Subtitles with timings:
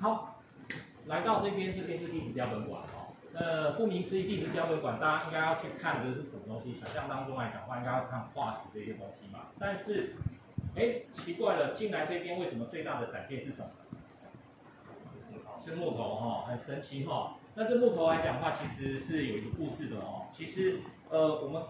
[0.00, 0.40] 好，
[1.06, 3.14] 来到这边，这边是地质标本馆哦。
[3.32, 6.74] 呃，顾名思义，地质标本馆，大家应该要去看的是什么东西？
[6.74, 9.48] 想象当中来讲的话，应该要看化石这些东西嘛。
[9.58, 10.14] 但是，
[10.74, 13.70] 哎，奇怪了，进来这边为什么最大的展件是什么？
[15.58, 17.36] 是木头哈，很神奇哈。
[17.54, 20.26] 那这木头来讲的话，其实是有一个故事的哦。
[20.32, 21.62] 其实，呃，我们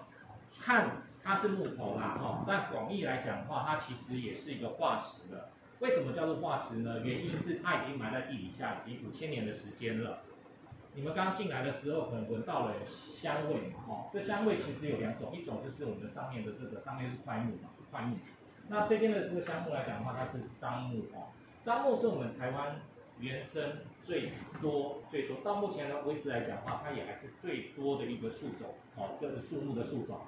[0.60, 5.50] 看它是木头啦哈，但广义来讲的话，它其实也是一个化石的。
[5.80, 7.00] 为什么叫做化石呢？
[7.04, 10.20] 原因是它已经埋在地底下已经五千年的时间了。
[10.94, 18.16] 你们刚进来的时候可能闻到了香味嘛哈，这香味其实有两种，一种就是我们上面的这个上面是块木嘛，块木。
[18.68, 21.28] 那这边的这个香木来讲的话，它是樟木哦。
[21.64, 22.80] 樟木是我们台湾
[23.20, 24.32] 原生最
[24.62, 30.20] 多最多到目前的为止来讲的话，它也还是最多的一个树种哦，就是树木的树种。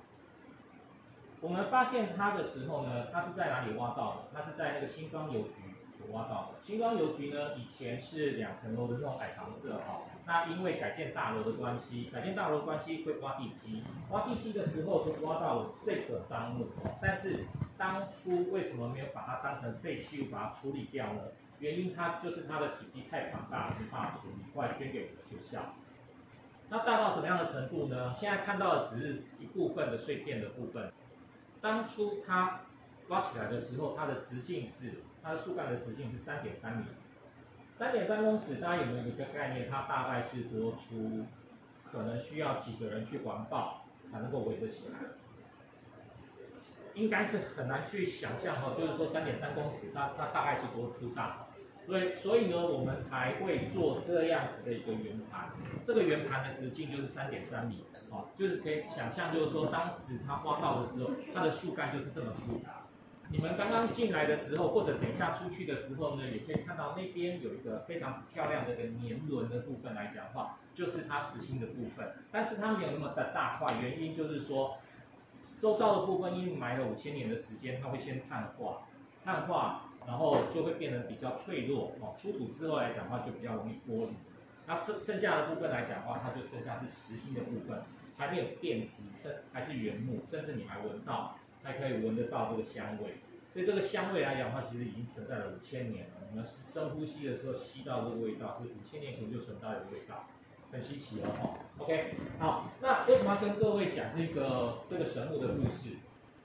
[1.40, 4.16] 我们发现它的时候呢，它是在哪里挖到的？
[4.34, 5.54] 它是在那个新庄邮局
[5.96, 6.58] 所挖到的。
[6.64, 10.02] 新庄邮局呢，以前是两层楼的那种矮房子哈。
[10.26, 16.66] 那因为改建大楼的关系，改建大楼关系会挖地基，挖地基的时候就挖到了这个樟木。
[17.00, 17.44] 但是
[17.78, 21.20] 当初为什么没有把它当成废弃物把它处理掉呢？
[21.60, 25.74] 原因它就是它的体积太庞大，没法处理，后来捐给我们的学校。
[26.68, 28.12] 那大到什么样的程度呢？
[28.14, 30.92] 现在看到的只是一部分的碎片的部分。
[31.60, 32.60] 当初它
[33.08, 36.84] 挖起来的时候，它的直径是它的树干的直径是三点三米，
[37.78, 39.68] 三点三公尺，大家有没有一个概念？
[39.70, 41.26] 它大概是多粗？
[41.90, 44.98] 可能需要几个人去环抱才能够围得起来？
[46.94, 51.47] 应该是很难去想象哈，就是说三点三公尺，它它大概是多粗大？
[51.88, 55.48] 所以，所以呢，我们才会做这样子的一个圆盘。
[55.86, 62.82] 这个圆盘的直径就是三点三米，哦，就是可以想象，就是说当时它挖到的时候，它的树干就是这么粗大。
[63.30, 72.16] 你们刚刚进来的时候，或者等一下出去的时候呢，也可以看到那边有一个非常漂亮的一个年轮的部分来讲的话，就是它实心的部分。
[72.30, 74.76] 但是它没有那么的大块，原因就是说，
[75.58, 78.82] 周遭的部分因为埋了五千年的时间，它会先碳化，
[79.24, 79.84] 碳化。
[80.06, 84.12] 然后就会变得比较脆弱哦，出土之后来讲的话就比较容易剥离。
[84.66, 87.82] 那剩剩下的部分来讲的话，它就剩下是实心的部分，
[88.16, 93.16] 还没有变质，甚还是原木，甚至你还闻到，还可以闻得到这个香味。
[93.52, 96.12] 所以这个香味来讲的话，其实已经存在了五千年了。
[96.30, 100.26] 我们深呼吸的时候吸到这个味道，是五千年前就存在的味道，
[100.70, 101.58] 很稀奇了哦。
[101.78, 105.96] OK，好，那为什么要跟各位讲这个这个神木的故事？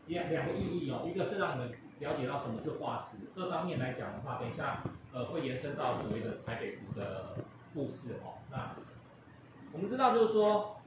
[0.08, 1.72] 两两个意义哦，一个是让你们。
[2.00, 7.36] 了解到什么是化石，各方面来讲的话，等一下呃会延伸到所谓的台北湖的
[7.74, 8.38] 故事哦。
[8.52, 8.76] 那
[9.72, 10.80] 我们知道就是说，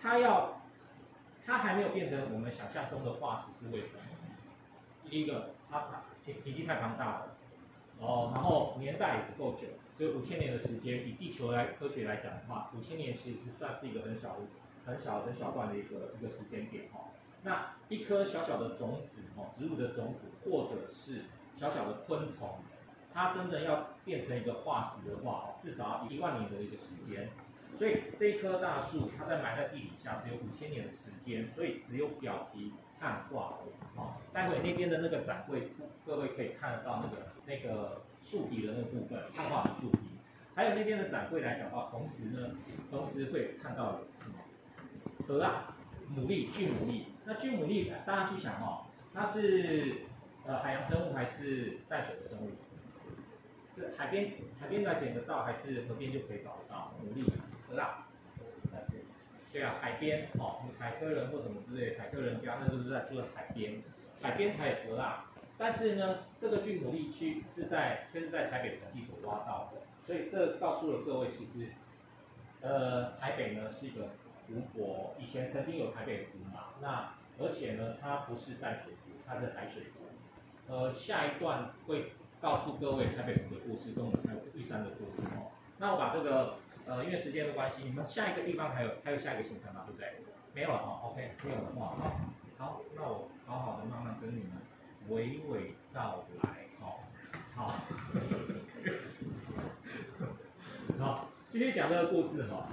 [0.00, 0.62] 它要
[1.44, 4.00] 它还没有变成我们想象中的化石是为什么？
[5.10, 7.36] 第一个，它体体积太庞大了，
[7.98, 9.66] 哦，然后年代也不够久，
[9.98, 11.06] 只有五千年的时间。
[11.06, 14.38] 以地球来科学来讲的话，五千年其实算是一个很小的、
[14.86, 17.10] 很小、很小段的一个一个时间点哦。
[17.42, 21.24] 那一颗小小的种子哦，植物的种子，或者是
[21.62, 22.58] 小小的昆虫，
[23.14, 27.28] 它真的要变成一个化石的话，至少要一万年的一个时间。
[27.78, 33.70] 所以这棵大树，它在埋在地底下只有五千年的时间，所以只有表皮碳化而已。
[33.96, 35.68] 哦，待会那边的那个展柜，
[36.04, 39.98] 各位可以看得到那个那个树皮的那个部分，碳化的树皮。
[40.56, 42.56] 还有那边的展柜来讲的话，同时呢，
[42.90, 44.34] 同时会看到什么？
[45.28, 45.76] 鹅啊，
[46.12, 47.04] 牡蛎，巨牡蛎。
[47.24, 49.98] 那巨牡蛎，大家去想哦，它是
[50.46, 52.50] 呃海洋生物还是淡水的生物？
[53.74, 57.30] 是海边海边来捡得到，还是河边就可以找得到牡蛎？
[57.70, 58.06] 鹅啊，
[59.52, 63.82] 对啊，海边哦，采科人或什么之类，采科人家那都是在住在海边，
[64.20, 65.30] 海边才有鹅啊。
[65.56, 71.72] 但是呢，这个菌牡蛎区是在却是在台北盆地所挖到的，所以这告诉了各位，其实
[72.60, 74.08] 呃台北呢是一个。
[74.48, 80.01] 湖泊以前曾经有台北湖嘛，那而且呢，它不是淡水湖，它是海水湖。
[80.68, 85.50] 呃，下一段会告诉各位台北湖的故事，跟我们还有玉山的故事哦。
[85.78, 86.54] 那我把这个
[86.86, 90.08] 呃，因为时间的关系，你们下一个地方还有还有下一个行程嘛，对不对？
[90.54, 92.20] 没有了哦，OK，没有的话，好，
[92.58, 94.52] 好，那我好好的慢慢跟你们
[95.10, 96.50] 娓娓道来
[96.80, 97.00] 哦。
[97.54, 97.74] 好，
[100.98, 102.68] 好，继续讲这个故事哈。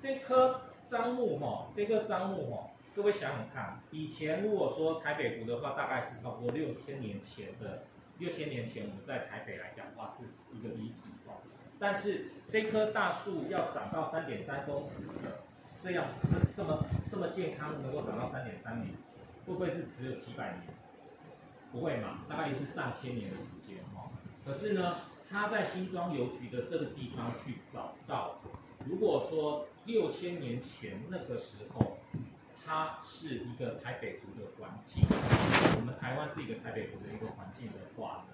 [0.00, 7.84] 这棵樟木哈，这棵樟木哈，各位想想看，以前如果说台北湖的话，大概是差不多六千年前的，
[8.18, 11.38] 六千年前我们在台北来讲的话是一个遗址哦。
[11.78, 15.42] 但是这棵大树要长到三点三公尺的，
[15.80, 18.88] 这样这这么这么健康，能够长到三点三米，
[19.46, 20.62] 会不会是只有几百年？
[21.70, 24.10] 不会嘛，大概也是上千年的时间哦。
[24.44, 28.40] 可是呢，他在新庄邮局的这个地方去找到，
[28.86, 31.97] 如果说六千年前那个时候，
[32.68, 38.26] 它是一个台北湖的环境，我们台湾是一个台北湖的一个环境的话，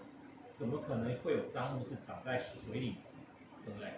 [0.57, 2.97] 怎么可能会有樟木是长在水里，
[3.65, 3.93] 对不对？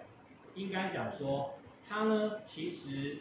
[0.55, 1.55] 应该讲说，
[1.89, 3.21] 它呢其实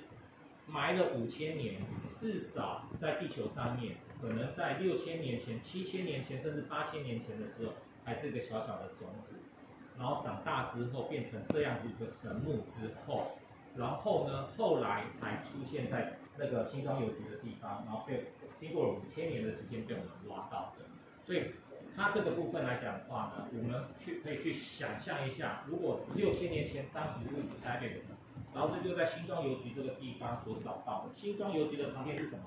[0.68, 1.82] 埋了五千年，
[2.20, 9.38] 至少在地球上面，可能在六千年前、七千年前，甚至八千年前的时候，还是一个小小的种子。
[9.98, 13.38] 然后长大之后变成这样子一个神木之后，
[13.78, 20.86] 然后呢，后来才出现在那个新庄邮局的地方，然后被经过了五千年的时间被我们挖到的。
[21.26, 21.52] 所以
[21.96, 28.02] 它这个部分来讲的话呢，我们去可以去想象一下，如果六千年前当时是台北的，
[28.54, 31.14] 然后这就在新庄邮局这个地方所找到的。
[31.16, 32.44] 新庄邮局的旁边是什么？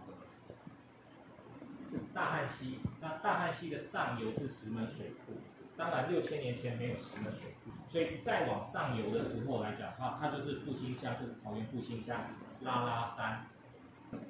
[1.90, 2.78] 是大汉溪。
[3.00, 5.32] 那大汉溪的上游是石门水库。
[5.74, 12.20] 当然，六千年前没有石门水库，所以再往上游的时候来讲的话，它就是复兴乡，就是桃园复兴乡
[12.60, 13.46] 拉拉山，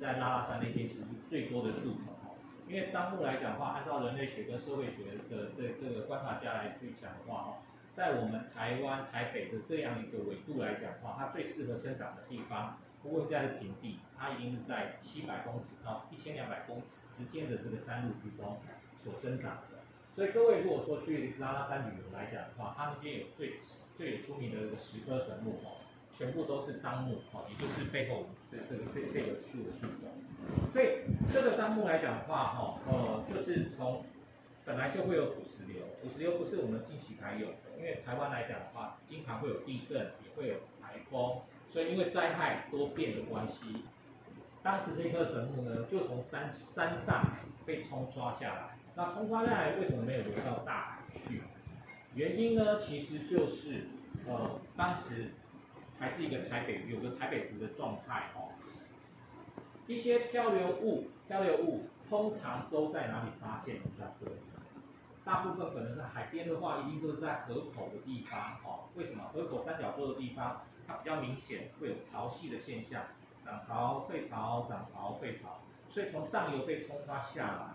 [0.01, 2.35] 在拉拉山那边其实最多的树种哦。
[2.69, 7.49] 因为樟木来讲的话，按照人类学跟社会学的这这个观察家来去讲的话哦，
[7.97, 18.59] 在我们台湾台北的这样一个纬度来讲的话，它最适合生长的地方，不过在平地，它一定是在七百公尺到一千两百公尺之间的这个山路之中
[19.03, 19.79] 所生长的。
[20.15, 23.55] 所以各位如果说去拉拉山旅游来讲的话，它那边有最
[23.97, 25.79] 最有出名的这个十棵神木哦，
[26.19, 30.11] 全部都是樟木哦，也就是背后这这个这这个树的树种。
[30.73, 34.05] 所以这个樟木来讲的话哈，呃，就是从
[34.65, 43.85] 本来就会有土石流，土石流不是我们近期才有的，因为台湾来讲的话，经常会有地震，也会有台风，所以因为灾害多变的关系，
[44.61, 47.25] 当时这棵神木呢，就从山山上
[47.65, 48.76] 被冲刷下来。
[48.97, 51.43] 那冲刷下来为什么没有流到大海去？
[52.15, 53.85] 原因呢，其实就是
[54.26, 55.31] 呃，当时
[55.99, 58.53] 还是一个台北有个台北湖的状态哦。
[59.87, 64.33] 一些漂流物，漂流物通常都在哪里发现比较多？
[65.25, 68.89] 大部分可能是海边的话，一定都是在河口的地方哦。
[68.95, 69.25] 为什么？
[69.33, 73.03] 河口三角洲的地方，它比较明显会有潮汐的现象，
[73.44, 75.61] 涨潮退潮，涨潮退潮，
[75.91, 77.67] 所以从上游被冲刷下来。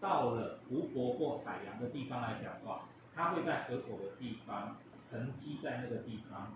[0.00, 4.76] 到了湖泊或海洋的地方来讲的话，它会在河口的地方
[5.10, 6.54] 沉积在那个地方，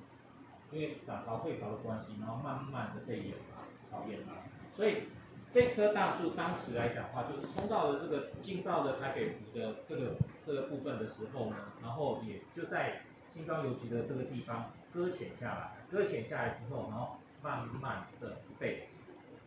[0.74, 4.42] 因为涨潮退潮的关系，然后慢慢的被淹了，潮淹了。
[4.76, 5.04] 所以
[5.52, 18.88] 这棵大树当时来讲的话，就是冲到了这个进到了台北湖的这个这个部分的时候呢，然后也就在新庄邮局的这个地方搁浅下来，搁浅下来之后，然后慢慢的被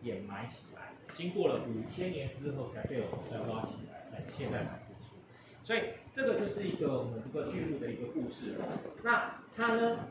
[0.02, 0.94] 掩埋起来。
[1.14, 5.18] 经过了五千年之后，才被我们再挖起来，才现在才复出。
[5.62, 5.82] 所以
[6.16, 8.56] 这个就是一个我们这个巨木的一个故事。
[9.04, 10.08] 那它呢？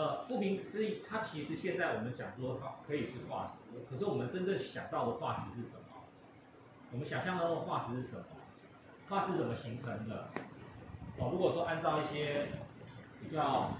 [0.00, 6.00] 呃，顾名思义，它其实现在我们讲说它可以是化石，可是我们真正想到的化石是什么？
[6.90, 8.24] 我们想象中的化石是什么？
[9.10, 10.28] 化石怎么形成的？
[11.18, 12.48] 哦，如果说按照一些
[13.20, 13.72] 比较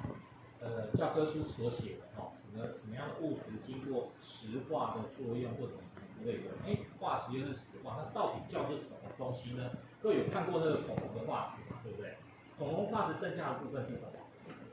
[0.60, 5.72] 呃教科书所写的哦，什么什么样的物质经过石化的作用或者
[6.20, 9.70] 之类的，哎，化石又是石化，那到底叫做什么东西呢？
[10.02, 11.80] 各位有看过那个恐龙的化石吗？
[11.82, 12.18] 对不对？
[12.58, 14.12] 恐龙化石剩下的部分是什么？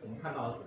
[0.03, 0.65] 我们看到的什么？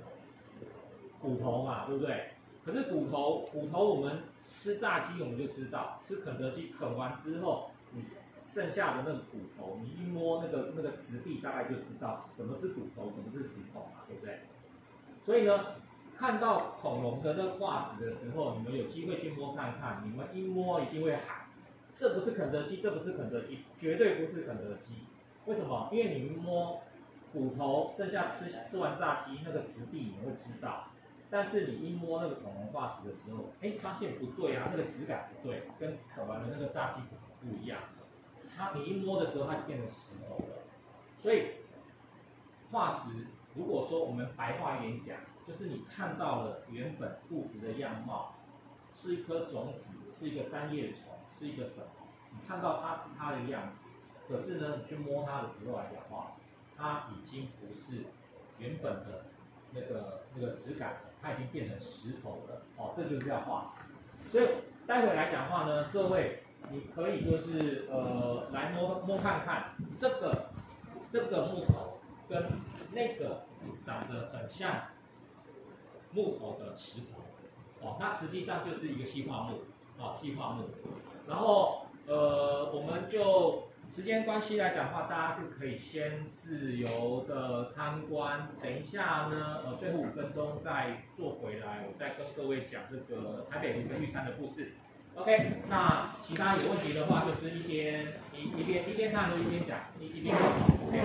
[1.21, 2.31] 骨头嘛，对不对？
[2.65, 8.05] 可是骨头，骨头我们吃炸鸡我们就知道，吃肯德基啃完之后，你
[8.53, 14.41] 剩下的那个骨头，你一摸那个那个质地，大概就知道什么是骨头，什么是石头嘛，对不对？
[15.25, 15.77] 所以呢。
[16.21, 21.47] 看到恐龙的那个化石的时候，你们有机会去摸看看，你们一摸一定会喊：
[21.97, 24.97] 这不是肯德基，这不是肯德基，绝对不是肯德基。
[25.47, 25.89] 为什么？
[25.91, 26.83] 因为你们摸
[27.33, 30.90] 骨头，剩下吃吃完炸鸡那个质地，你们会知道。
[31.31, 37.03] 但是你一摸那个恐龙化石的时候，哎，发现不对啊，那个质感不对，跟啃完的那个炸鸡
[37.41, 37.81] 不一样。
[38.57, 40.65] 它你一摸的时候，它就变成石头了。
[41.19, 41.53] 所以
[42.73, 48.35] 化石，如果说我们白话一点讲，就是你看到了原本物质的样貌，
[48.95, 51.87] 是一颗种子，是一个三叶虫，是一个什么？
[52.33, 53.89] 你看到它是它的样子，
[54.29, 56.33] 可是呢，你去摸它的时候来讲话，
[56.77, 58.05] 它已经不是
[58.59, 59.27] 原本的
[59.73, 62.63] 那个那个质感，它已经变成石头了。
[62.77, 64.31] 哦，这就是叫化石。
[64.31, 64.47] 所以
[64.87, 70.51] 待会来讲话呢，各位你可以就是呃来摸摸看看，这个
[71.11, 71.99] 这个木头
[72.29, 72.47] 跟
[72.93, 73.45] 那个
[73.85, 74.83] 长得很像。
[76.13, 79.61] 木头的石头，哦，它实际上就是一个细化木，
[79.97, 80.65] 哦，细化木。
[81.29, 88.49] 然后，呃，我们就时间关系来讲的话，大家就可以先自由的参观。
[88.63, 94.73] 等一下呢，呃，最后五分钟再坐回来，我再跟各位讲这个台北湖跟玉山的故事。
[95.17, 100.47] OK，那其他有问题的话，就是一边一一边一边看一边讲，一一边讲。
[100.87, 101.01] OK。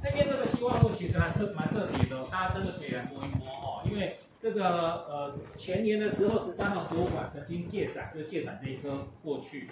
[0.00, 9.68] 这边这个希望路其实还特蛮特别的，大家真的可以来摸一摸哦，因为这个呃前年的时候，十三号博物馆曾经借展，就借展这一颗过去。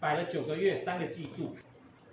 [0.00, 1.56] 摆了九个月，三个季度，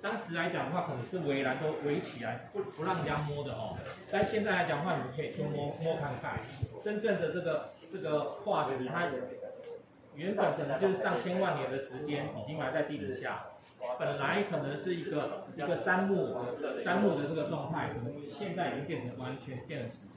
[0.02, 3.78] 当时来讲的话，可能是围栏都围起来，不不让人家摸的哦。
[4.12, 6.40] 但现在来讲的话，你们可以去摸摸看看，
[6.84, 9.10] 真正的这个这个化石，它
[10.16, 13.46] 原本可能就是上千万年的时间，已经埋在地底下。
[14.00, 16.38] 本来可能是一个一个杉木
[16.82, 20.08] 杉木的这个状态，可能现在已经变成完全变成石。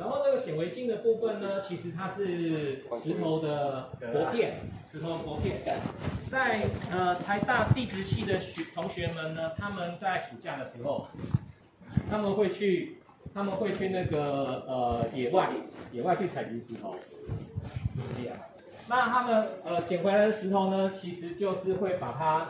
[0.00, 4.54] 然后这个显微镜的部分呢，其实它是石头的薄片，
[4.90, 5.60] 石头薄片。
[6.30, 11.06] 在呃台大地质系的学同学们呢，他们在暑假的时候，
[12.08, 12.96] 他们会去
[13.34, 15.50] 他们会去那个呃野外
[15.92, 16.94] 野外去采集石头。
[18.88, 22.48] 那他们呃捡回来的石头呢，其实就是会把它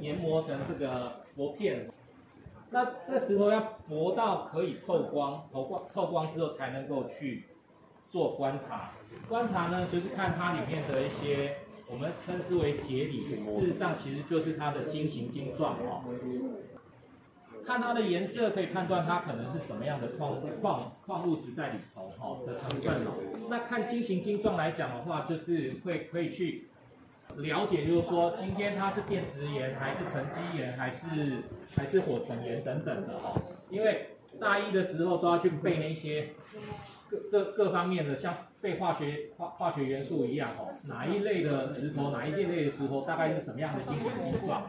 [0.00, 1.90] 研磨成这个薄片。
[2.72, 7.46] 那这石头要磨到可以透光，透光透光之后才能够去
[8.08, 8.92] 做观察。
[9.28, 11.56] 观察呢，就是看它里面的一些
[11.90, 16.04] 我们称之为节理，事实上其实就是它的晶形晶状哦。
[17.66, 23.48] 看它的颜色可以判断它可能是什么样的矿矿矿物质在里头哈的成分哦。
[23.50, 26.69] 那看晶形晶状来讲的话，就是会可以去。
[27.42, 31.42] 了解就是说，今天它是电子岩还是沉积岩还是
[31.76, 33.40] 还是火成岩等等的哦。
[33.68, 34.08] 因为
[34.40, 36.28] 大一的时候都要去背那些
[37.08, 40.68] 各各各方面的，像背化学化化学元素一样哦。
[40.84, 44.62] 哪一类的石头，哪一件类的石头，大概是什么样的晶形晶状？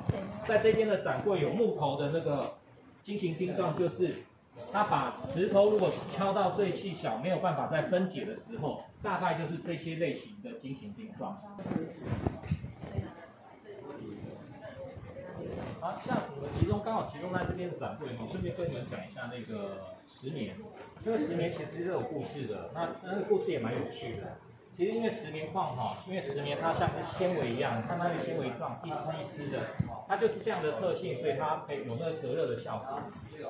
[0.46, 2.52] 在这边的展柜有木头的那个
[3.04, 4.16] 晶形晶状，就是
[4.72, 11.42] 它把石头如果敲到最细小，没有办法再分解的时候，大概就是这些类型的晶形晶状。
[15.82, 20.56] 好，像我们其中刚好集中在这边的展会，我顺便跟你们讲一下那个十年。
[21.04, 24.38] 这个十年其实是有故事的，那那个故事也蛮有趣的。
[24.78, 29.74] 其实因为石棉矿哈，因为石棉它像是纤维一样，看它的纤维状，一丝一丝的，
[30.08, 33.02] 它就是这样的特性，所以它可以有那个隔热的效果。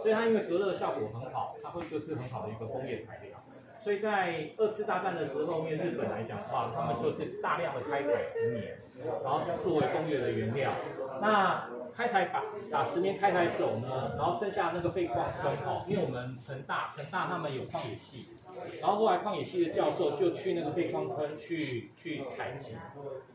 [0.02, 3.44] 所以它因为隔热的效果很好，它会就是很好的一个工业材料。
[3.84, 8.78] 所以在二次大战的时候，因为日本来讲的话，他们就是大量的开采石棉，
[9.24, 10.72] 然后作为工业的原料。
[11.20, 18.28] 那开采把把石棉开采走呢，然后剩下那个废矿坑哦，因为我们成大成大他们有矿野系，
[18.80, 22.76] 然后后来矿野系的教授就去那个废矿坑去去采集，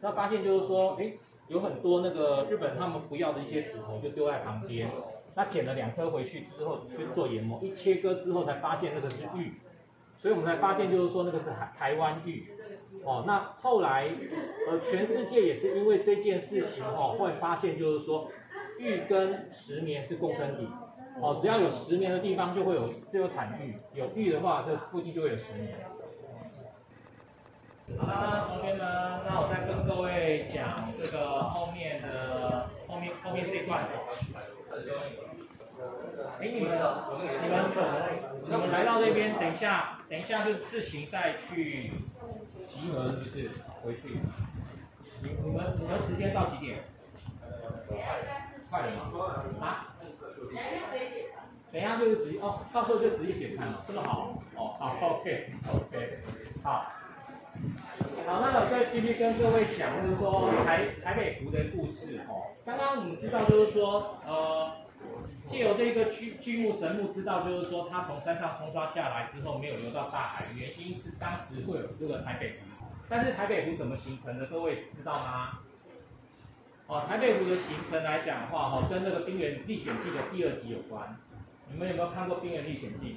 [0.00, 1.12] 那发现就是说，哎，
[1.48, 4.88] 有很多那个日本他们不要的一些石头就丢在旁边，
[5.34, 9.52] 那捡了两颗回去之后去做研磨，一切割之后才发现那个是玉。
[10.18, 12.46] 所以我们才发现，就是说那个是台台湾玉，
[13.04, 14.08] 哦，那后来，
[14.68, 18.30] 呃，全世界也是因为这件事情，哦，会发现就是说，
[18.78, 20.68] 玉跟石棉是共生体，
[21.20, 25.76] 哦，只要有石棉的地方就会有就有产玉，有玉的话，这附近就会有石棉。
[27.98, 33.84] 好了，同学们，那我再跟各位讲这个后面的后面后面这段。
[36.40, 36.72] 哎，你们，
[37.42, 37.64] 你们，
[38.48, 41.90] 你们来到这边，等一下，等一下就自行再去
[42.64, 43.50] 集合，是不是？
[43.82, 44.20] 回去。
[45.22, 46.78] 你、你们、你们时间到几点？
[47.40, 47.96] 呃
[48.70, 49.02] 快点吗？
[49.60, 49.94] 啊？
[51.72, 54.38] 等一下就是直接哦，到时候就直接点餐了，这么好？
[54.54, 56.18] 哦，好，OK，OK，
[56.62, 56.92] 好。
[58.26, 62.54] 好，那我再继续跟各位讲，就是说台台北湖的故事哦。
[62.64, 64.85] 刚刚我们知道，就是说，呃。
[65.48, 72.84] 借由这个巨巨木神木，知道就是说，它从山上冲刷下来之后，没有流到大海，原因是当时会有这个台北湖。
[73.08, 74.46] 但是台北湖怎么形成的？
[74.46, 75.60] 各位知道吗？
[76.88, 81.16] 哦，台北湖的形成来讲的话，哈，跟那个《冰原历险记》的第二集有关。
[81.70, 83.16] 你们有没有看过《冰原历险记》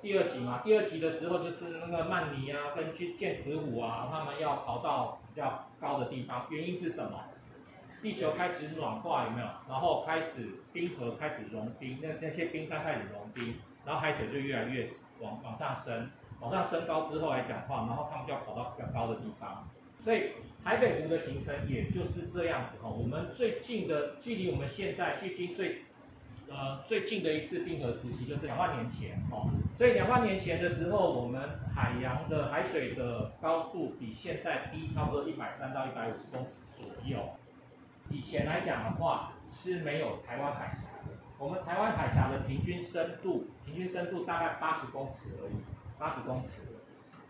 [0.00, 0.62] 第二集嘛？
[0.64, 7.24] 第二集的时候，就是那个曼尼啊，跟剑剑齿虎啊，他们要跑到比较高的地方，原因是什么？
[8.00, 9.46] 地球开始暖化有没有？
[9.68, 14.88] 然后开始冰河开始融冰，那那些冰山开始融冰，然后海水就越来越
[15.20, 19.68] 往往上升，往上升高之后来讲话，然后他们就要跑到比较高的地方。
[20.04, 20.30] 所以
[20.64, 22.88] 台北湖的形成也就是这样子哈。
[22.88, 25.82] 我们最近的距离我们现在距今最
[26.48, 31.40] 呃最近的一次冰河时期就是两万年前哦，所以两万年前的时候，我们
[31.74, 37.18] 海洋的海水的高度比现在低差不多一百三到一百五十公尺左右。
[38.10, 45.54] 以前来讲的话是没有台湾海峡的，我们台湾海峡的平均深度平均深度大概八十公尺而已，
[45.98, 46.62] 八十公尺。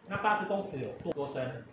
[0.06, 1.64] 那八十公尺有多多深？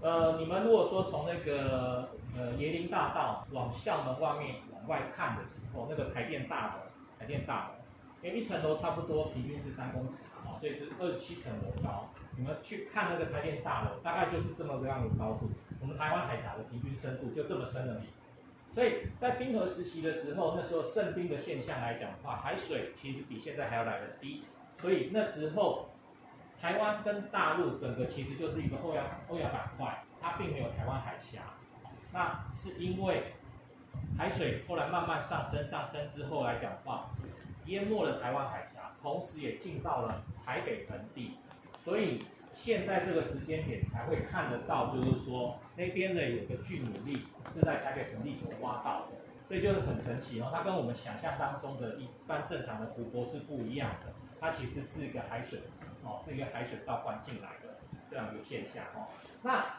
[0.00, 6.80] 呃，你们如果说从那个呃椰林大道往校门外面往外看的时候，那个台电大楼，
[7.18, 7.74] 台电大楼，
[8.22, 12.08] 因为一层楼差不多平均是三公尺啊，所以是二十七层楼高。
[12.40, 15.50] 你们去看那个台电大楼，大概就是这么个样的高度。
[15.78, 18.08] 我们台湾海峡的平均深度就这么深而已。
[18.74, 24.44] 所以在冰河时期的时候，那时候渗冰的现象来讲的话，海水其实比现在还要来的低。
[24.80, 25.86] 所以那时候。
[26.62, 31.40] 台湾跟大陆整个其实就是一个欧亚欧亚板块，它并没有台湾海峡。
[32.12, 33.32] 那是因为
[34.18, 37.12] 海水后来慢慢上升上升之后来讲的话，
[37.64, 41.38] 淹没了台湾海峡，同时也进到了台北盆地，
[41.82, 49.16] 所以现在这个时间点才会看得到，就是说那边的有个巨努力是在台北盆地所挖到的，
[49.48, 55.60] 所以就是很神奇哦，它跟我们想象当中的一般正常的湖泊是不一样的，它其实是一个海水。
[56.02, 57.76] 哦，是一个海水倒灌进来的
[58.10, 59.04] 这样一个现象哦。
[59.42, 59.76] 那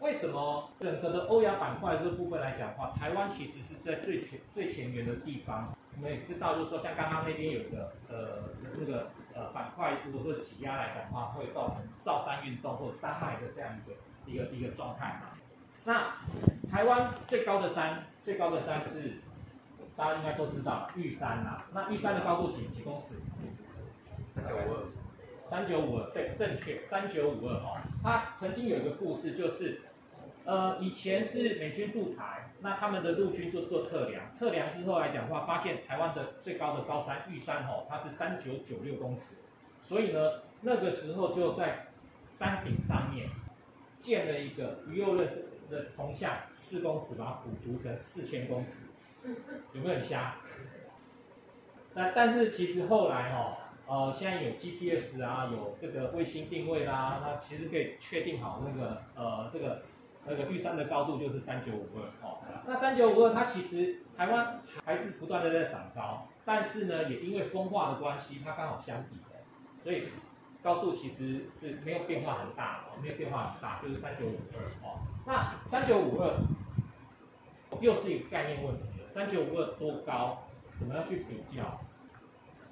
[0.00, 5.74] 为什么整个的欧亚板块这个部分来讲的话，台湾其实是在最前最前沿的地方。
[5.96, 13.96] 我们也知道，就是说像刚刚那边有个呃那个呃板块，如果说挤压来讲的话，会造成造山运动或山脉的这样一个
[14.26, 15.30] 一个一个状态嘛。
[15.84, 16.14] 那
[16.70, 19.18] 台湾最高的山，最高的山是
[19.96, 21.62] 大家应该都知道玉山呐。
[21.72, 23.14] 那玉山的高度几几公尺
[24.36, 24.86] 九二？
[25.50, 27.76] 三九五二，对，正确，三九五二哦。
[28.02, 29.82] 它曾经有一个故事，就是，
[30.44, 39.36] 呃，以前是美军驻台，那他们的陆军就做测量，测量之后来讲的话，发现台湾的最高的高山玉山哦，它是三九九六公尺，
[39.80, 41.86] 所以呢，那个时候就在
[42.28, 43.28] 山顶上面
[44.00, 45.28] 建了一个鱼肉论
[45.70, 48.88] 的铜像，四公尺，把它补足成四千公尺，
[49.72, 50.36] 有没有很瞎？
[51.94, 53.58] 但但是其实后来哦。
[53.84, 59.82] 呃，现在有 GPS 啊，有这个卫星定位啦，那其实可以确定好那个呃这个
[60.26, 62.38] 那个玉山的高度就是三九五二哦。
[62.66, 69.36] 那三九五二它其实台湾还是不断的在长高，但是呢也因为风化的关系，它刚好相抵的，
[69.80, 70.08] 所以
[70.62, 75.00] 高度其实是没有变化很大哦，没有变化很大，就是三九五二哦。
[75.26, 76.34] 那三九五二
[77.80, 80.44] 又是一个概念问题了，三九五二多高，
[80.78, 81.80] 怎么样去比较？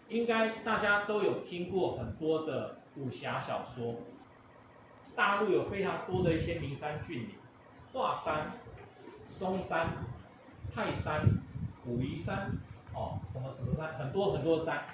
[0.08, 3.94] 应该大家都有听过很多的武侠小说，
[5.14, 7.30] 大陆有非常多的一些名山峻岭，
[7.92, 8.52] 华山、
[9.28, 9.88] 嵩山、
[10.74, 11.26] 泰山、
[11.86, 12.52] 武夷山，
[12.94, 14.84] 哦，什么什么山，很多很多山。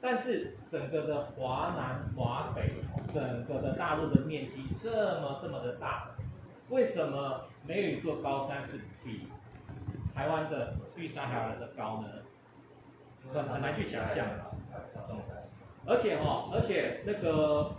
[0.00, 2.74] 但是整个的华南、华北，
[3.12, 6.10] 整个的大陆的面积这么这么的大，
[6.68, 9.28] 为什么没有一座高山是比
[10.14, 12.08] 台湾的玉山还要来的高呢？
[13.32, 14.26] 很很难去想象。
[15.86, 17.72] 而且哈，而且那个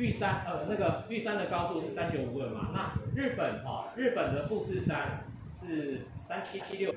[0.00, 2.70] 玉山，呃，那个玉山的高度是三九五二嘛。
[2.72, 6.94] 那日本哈，日本的富士山是三七七六，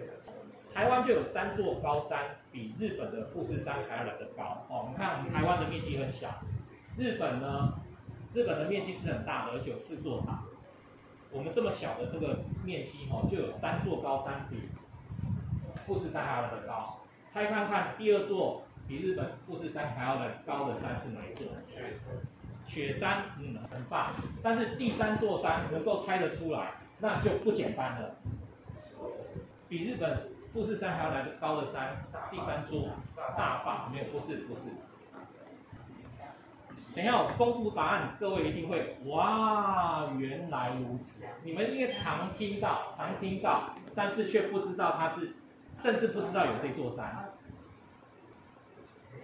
[0.74, 4.66] 台湾就有三座高山比日本的富士山还要来得高。
[4.70, 6.30] 哦，你看我们台湾的面积很小，
[6.98, 7.74] 日本呢，
[8.34, 10.44] 日本的面积是很大的，而且有四座塔。
[11.30, 14.70] 我们这么小的这个面积哈，就有三座高山比
[15.86, 17.02] 富士山还要来得高。
[17.28, 18.64] 猜看看第二座。
[18.86, 21.48] 比日本富士山还要的高的山是哪一座？
[22.74, 23.26] 雪山。
[23.40, 24.14] 嗯，很棒。
[24.42, 28.16] 但是第三座山能够猜得出来，那就不简单了。
[29.70, 32.90] 比日本富士山还要来的高的山，第三座
[33.38, 34.62] 大坝，没有，不是，不是。
[36.96, 41.24] 等下我公布答案，各位一定会哇，原来如此。
[41.44, 45.34] 你们应该常听到，常听到，但是却不知道它是，
[45.76, 47.33] 甚至不知道有这座山。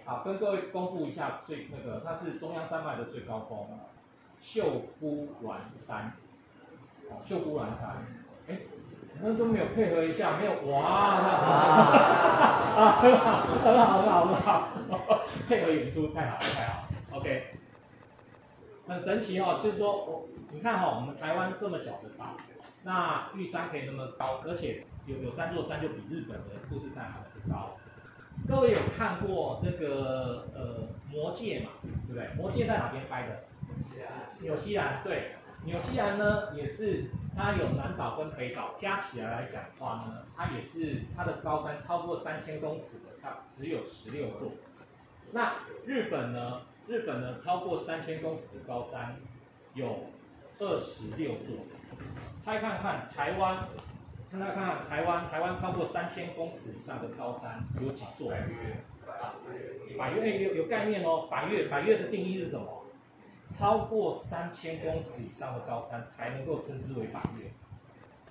[0.04, 3.66] 好，跟各位公布一下最那个，它是中央山脉的最高峰，
[4.40, 6.12] 秀姑峦山。
[7.26, 8.06] 秀姑峦山，
[8.46, 8.56] 哎，
[9.14, 10.86] 你们都没有配合一下，没有哇，啊，
[13.02, 14.96] 很好，很好，很好，很好，
[15.48, 16.84] 配合演出太好，太好
[17.16, 17.56] ，OK，
[18.86, 22.36] 很神奇哦，就是说我，你看哈，我们台湾这么小的岛，
[22.84, 27.70] 那玉山可以那么高，而且有有三座山就比日本的富士山还要高。
[28.48, 31.70] 各位有看过那个呃魔戒嘛？
[31.82, 32.28] 对不对？
[32.36, 33.44] 魔戒在哪边拍的？
[33.78, 34.40] 纽西兰。
[34.40, 37.04] 纽西兰对，纽西兰呢也是
[37.36, 44.52] 它有南岛跟北岛，加起来来讲话呢，它也是它的高山超过三千公尺的，它只有十六座。
[45.32, 45.52] 那
[45.86, 46.62] 日本呢？
[46.88, 49.16] 日本呢，超过三千公尺的高山
[49.74, 50.06] 有
[50.58, 51.56] 二十六座。
[52.40, 53.68] 猜看看台湾，
[54.30, 58.30] 看看看台湾，台湾超过三千公尺以上的高山有几座？
[59.98, 61.26] 百越有有概念哦。
[61.28, 62.84] 百越百越的定义是什么？
[63.50, 67.46] 超过三千公尺以上的高山才能够称之为百越。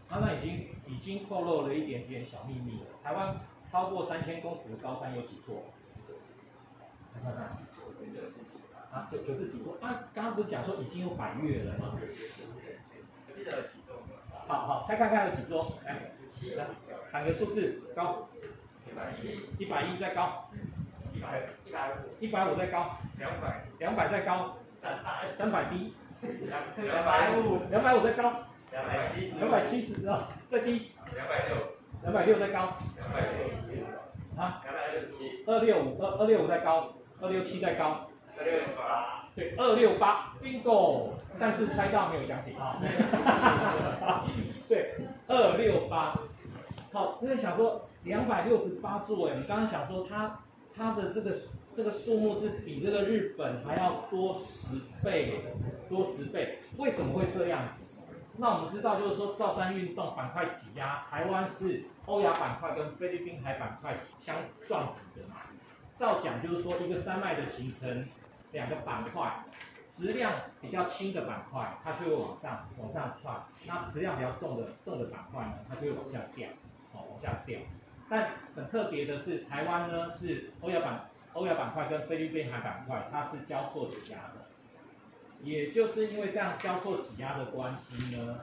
[0.07, 2.87] 啊，那已经已经透露了一点点小秘密了。
[3.03, 3.35] 台湾
[3.69, 5.65] 超过三千公尺的高山有几座？
[7.13, 7.43] 看看看。
[8.91, 9.77] 啊，九九十几座。
[9.81, 11.99] 啊，刚刚不是讲说已经有百越了吗？
[14.49, 15.77] 好好，猜看看有几桌？
[15.85, 15.93] 来，
[16.57, 16.65] 来，
[17.11, 18.27] 喊个数字，高。
[18.83, 19.63] 一百一。
[19.63, 20.49] 一百一再高。
[21.13, 21.93] 一百一百五。
[22.19, 22.97] 一百五再高。
[23.19, 23.63] 两百。
[23.77, 24.57] 两百再高。
[24.81, 25.35] 三百。
[25.35, 25.93] 三百低。
[26.81, 27.59] 两百五。
[27.69, 28.23] 两百五再高。
[28.71, 29.35] 两百七十。
[29.37, 30.93] 两百七十啊，再低。
[31.13, 31.55] 两百六。
[32.01, 32.75] 两百六再高。
[32.97, 33.85] 两百六十
[34.35, 34.63] 啊。
[34.63, 35.43] 两百六十七。
[35.45, 36.95] 二六五，二二六五再高。
[37.21, 38.09] 二六七再高。
[38.35, 39.18] 二六八。
[39.39, 41.11] 对，二六八，bingo。
[41.39, 42.81] 但是猜到没有奖品啊。
[44.67, 44.95] 对，
[45.27, 46.19] 二六八。
[46.91, 50.41] 好，因为想说两百六十八座哎，你刚刚想说它
[50.75, 51.37] 它的这个
[51.73, 55.45] 这个数目是比这个日本还要多十倍，
[55.87, 57.95] 多十倍，为什么会这样子？
[58.37, 64.35] 那我们知道就是说造山运动板块挤压，台湾是欧亚板块跟菲律宾海板块相
[64.67, 65.35] 撞击的嘛。
[65.95, 68.05] 造讲就是说一个山脉的形成，
[68.51, 69.43] 两个板块。
[69.91, 73.33] 质量比较轻的板块，它就会往上往上窜；
[73.65, 76.47] 那质量比较重的重的板块呢，它就会往下掉，
[76.93, 77.59] 哦，往下掉。
[78.07, 84.45] 但很特别的是，台湾呢是欧亚板欧亚板块跟菲律宾海板块，它是交错挤压的。
[85.41, 88.41] 也就是因为这样交错挤压的关系呢，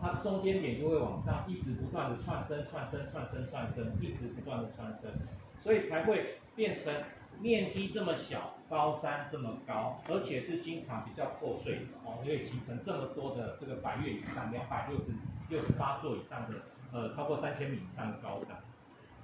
[0.00, 5.12] 它中间点就会往上一直不断的窜升、窜升、窜升、窜升，一直不断的窜升，
[5.60, 6.92] 所以才会变成。
[7.40, 15.06] 面积这么小，高山这么高，而且是经常比较破碎的哦，因为形成这么多的这个百越以上两百六十
[15.48, 16.58] 六十八座以上的，
[16.92, 18.62] 呃，超过三千米以上的高山，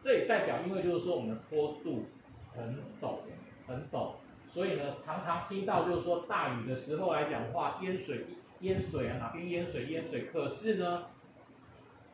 [0.02, 2.06] 这也代表，因为就是说我们的坡度
[2.54, 3.18] 很陡，
[3.66, 4.14] 很陡，
[4.48, 8.26] 所以呢，常常听到就是说大雨的时候来讲话，淹水
[8.60, 11.04] 淹水啊，哪边淹水淹水，可是呢，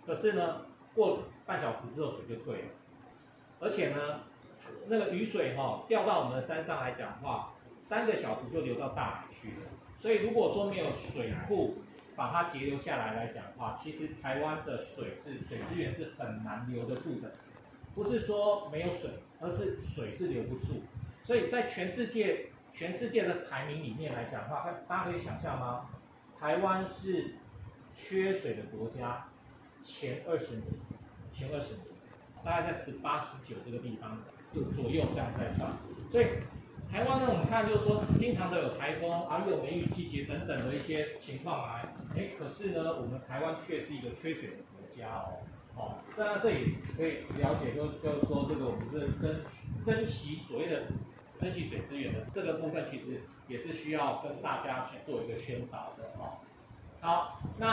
[0.04, 2.68] 可是呢，过半小时之后水就退了，
[3.60, 4.20] 而且呢。
[4.86, 9.66] 那个雨水哈掉到我们的山上来讲话，三个小时就流到大海去了。
[9.98, 11.78] 所以如果说没有水库
[12.14, 17.32] 把它截留下来来讲话，其实台湾的水是水资源是很难留得住的。
[17.94, 20.82] 不是说没有水，而是水是留不住。
[21.24, 25.88] 所以在全世界全世界的排名里面来讲话，大家可以想象吗？
[26.38, 27.36] 台湾是
[27.96, 29.28] 缺水的国家
[29.82, 30.64] 前二十名，
[31.32, 31.84] 前二十名，
[32.44, 34.18] 大概在十八、十九这个地方。
[34.62, 35.76] 左右这样在上，
[36.10, 36.26] 所以
[36.90, 45.42] 台湾呢，我们看就是说，经常都有台风，啊有梅雨季节等等的一些情况来，哎，可是呢，我们台湾却是一个缺水的国家哦，
[45.74, 49.40] 哦，那这里可以了解，就就是说这个我们是珍
[49.84, 50.84] 珍惜所谓的
[51.40, 56.38] 珍惜水资源的这个部分，其实也是需要跟大家去做一个宣导的哦。
[57.00, 57.68] 好，那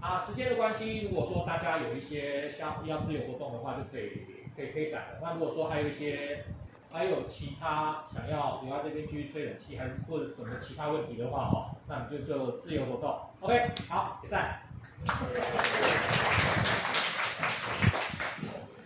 [0.00, 4.35] 啊时间的关系，如果说大家有一些像要自由活动的话，就可以。
[4.56, 5.20] 可以可以闪的。
[5.22, 6.44] 那如果说还有一些，
[6.90, 13.20] 还有其他想要留在这边继续吹冷气，还是或者什么其他问题的话，哦，那我们就就自由活动。
[13.40, 14.62] OK，好，解散。